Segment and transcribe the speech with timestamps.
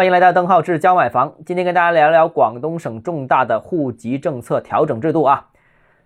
[0.00, 1.34] 欢迎来到邓浩志教买房。
[1.44, 5.48] 今天跟大家聊聊广东省重大的户籍政策调整制度啊。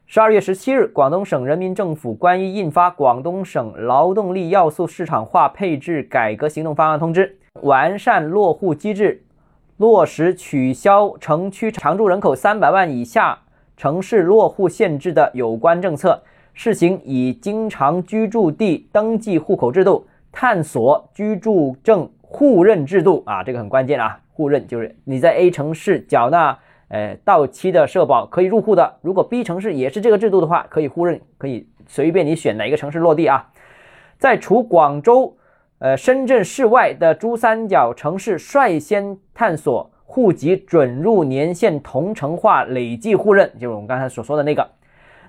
[0.05, 9.23] 十二月十七日，广东省人民政府关于印发《广东省劳动力要素市场化配置改革行动方案通知》，完善落户机制，
[9.77, 13.39] 落实取消城区常住人口三百万以下
[13.77, 16.21] 城市落户限制的有关政策，
[16.53, 22.11] 试行以经常居住地登记户口制度，探索居住证。
[22.37, 24.19] 互认制度啊，这个很关键啊！
[24.33, 33.53] 互认就是你在 A 城市缴纳呃到期的社保可以入户的，如果 B 城市也是这个制度的话，可以互认，可以随便你选哪一个城市落地啊。
[34.19, 35.37] 在除广州、
[35.79, 44.69] 呃深圳市外的珠三角城市率先探索户籍准入年限同城化累计互认，就是我们刚才所说的那个。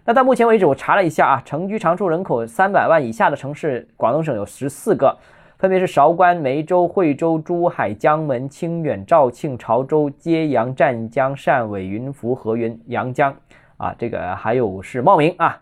[0.06, 5.16] 那到目前为止，我查了一下啊，城居常住人口三百万以下的城市，广东省有十四个。
[5.58, 13.34] 分别是韶关、梅州、惠州、珠海、江门、清远、肇庆、潮州、揭阳、湛江、汕尾、云浮、河源、阳江
[13.78, 15.62] 啊，这个还有是茂名啊。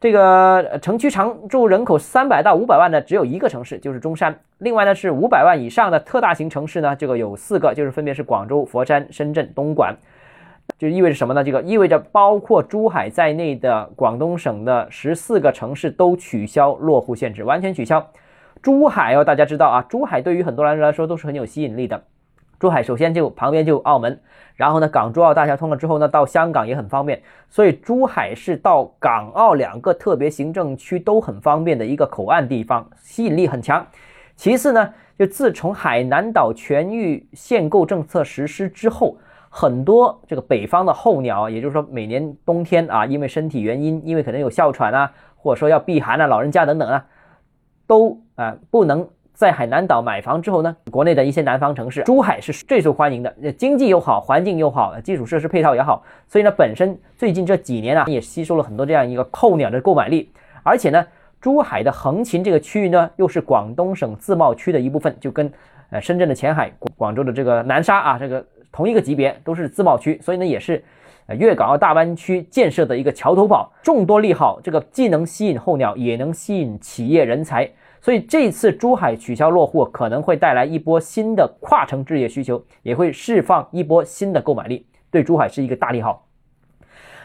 [0.00, 4.34] 这个城区常住人口三百到五百万的只有一个城市，就是中山。
[4.58, 9.94] 另外呢是五百万以上的特大型城市呢，这个有四个，就是分别是广州、佛山、深圳、东莞。
[10.78, 11.44] 就意味着什么呢？
[11.44, 18.06] 这个意味着包括珠海在内的广东省的十四个城市都取消落户限制，完全取消。
[18.62, 22.02] 珠海哦，大家知道啊，珠海对于很多人来说都是很有吸引力的。
[22.58, 24.18] 珠海首先就旁边就澳门，
[24.54, 33.86] 然后呢，港珠澳大桥通了之后呢，到香港也很方便，所以珠海是到港澳两个特别行政区都很方便的一个口岸地方，吸引力很强。
[34.36, 39.18] 其次呢，就自从海南岛全域限购政策实施之后，
[39.50, 47.06] 很多这个北方的候鸟，也就是说每年冬天啊，因为身体原因，因为可能有哮喘啊，或者说要避寒啊，老人家等等啊。
[47.86, 60.30] 都啊不能在海南岛买房之后呢，国内的一些南方城市，珠海是最受欢迎的，经济又好，环境又好，基础设施配套也好，所以呢，本身最近这几年啊，也吸收了很多这样一个候鸟的购买力，
[60.62, 61.06] 而且呢，
[61.40, 65.52] 珠海的横琴这个区域呢，又是广东省自贸区的一部分，就跟
[65.90, 68.42] 呃深圳的前海、广州的这个南沙啊，这个
[68.72, 70.82] 同一个级别，都是自贸区，所以呢，也是。
[71.36, 77.68] 粤港澳大湾区建设的一个桥头堡，众多利好，这个既能吸引候鸟，也能吸引企业人才，
[78.06, 86.24] 所以这次珠海取消落户，可能会带来一波新的跨城置业需求，也会释放一波新的购买力，对珠海是一个大利好。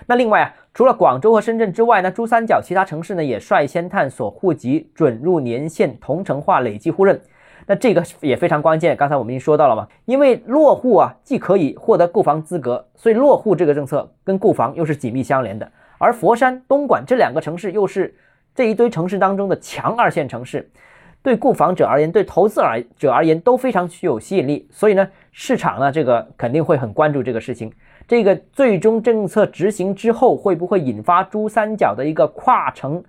[0.07, 7.21] 那另外啊，除了广州和深圳之外呢，珠三角其他城市呢也率先探索户籍准入年限同城化累计互认。
[7.67, 15.71] 那这个也非常关键，刚才我们已经说到了嘛，因为落户啊，既可以获得购房资格，所以落户这个政策跟购房又是紧密相连的。
[15.99, 18.15] 而佛山、东莞这两个城市又是
[18.53, 20.69] 这一堆城市当中的强二线城市，
[21.21, 24.67] 对购房者而言，对投资而者而言都非常具有吸引力。
[24.71, 27.71] 所以呢，市场呢这个肯定会很关注这个事情。
[28.07, 33.01] 这个最终政策执行之后，会不会引发珠三角的一个跨城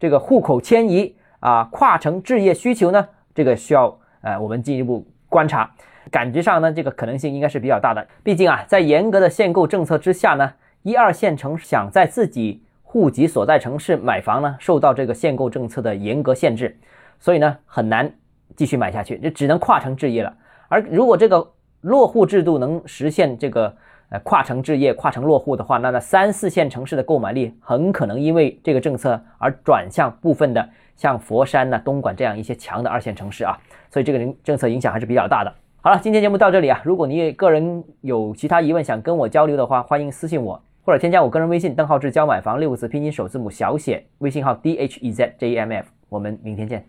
[0.00, 3.08] 这个户口迁移啊，跨城置业需求呢？
[3.34, 5.70] 这个需要呃我们进一步观察，
[6.10, 8.04] 感觉上呢这个可能性应该是比较大的。
[8.24, 16.74] 毕竟啊，在严格的限购政策之下呢，一二线城市想在自己户籍所在城市买房呢，受到这个限购政策的严格限制，
[17.20, 18.10] 所以呢很难
[18.56, 20.34] 继续买下去，就只能跨城置业了。
[20.68, 21.46] 而如果这个
[21.82, 23.76] 落户制度能实现这个
[24.08, 30.66] 呃跨城置业、跨城落户的话，那那三四线城市的购买力很可能因为这个政策而转向部分的。
[30.96, 33.56] 像佛山呢、东莞这样一些强的二线城市啊，
[33.88, 35.54] 所以这个政策影响还是比较大的。
[35.80, 46.82] 好了，今天节目到这里啊，如果你个人有其他疑问想跟我交流的话，欢迎私信我或者添加我个人微信邓浩志教买房六个字拼音首字母小写，微信号 d h e z j m f，我们明天见。